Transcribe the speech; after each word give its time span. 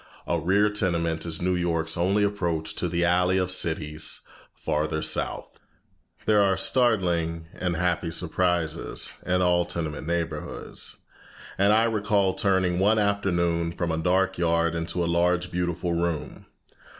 A 0.25 0.39
rear 0.39 0.71
tenement 0.71 1.27
is 1.27 1.43
New 1.43 1.53
York's 1.53 1.95
only 1.95 2.23
approach 2.23 2.73
to 2.77 2.89
the 2.89 3.05
alley 3.05 3.37
of 3.37 3.51
cities 3.51 4.21
farther 4.55 5.03
south. 5.03 5.59
There 6.25 6.41
are 6.41 6.57
startling 6.57 7.45
and 7.53 7.75
happy 7.75 8.09
surprises 8.09 9.13
in 9.27 9.43
all 9.43 9.63
tenement 9.63 10.07
neighborhoods, 10.07 10.97
and 11.55 11.71
I 11.71 11.83
recall 11.83 12.33
turning 12.33 12.79
one 12.79 12.97
afternoon 12.97 13.73
from 13.73 13.91
a 13.91 13.97
dark 13.99 14.39
yard 14.39 14.73
into 14.73 15.03
a 15.03 15.05
large 15.05 15.51
beautiful 15.51 15.93
room. 15.93 16.47